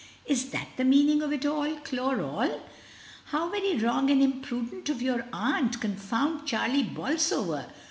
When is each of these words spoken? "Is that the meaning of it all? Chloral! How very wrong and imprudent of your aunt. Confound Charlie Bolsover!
"Is 0.25 0.49
that 0.49 0.69
the 0.77 0.83
meaning 0.83 1.21
of 1.21 1.31
it 1.31 1.45
all? 1.45 1.75
Chloral! 1.81 2.63
How 3.25 3.49
very 3.49 3.77
wrong 3.77 4.09
and 4.09 4.19
imprudent 4.19 4.89
of 4.89 4.99
your 4.99 5.27
aunt. 5.31 5.79
Confound 5.79 6.47
Charlie 6.47 6.81
Bolsover! 6.81 7.67